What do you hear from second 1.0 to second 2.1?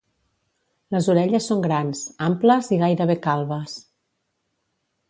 orelles són grans,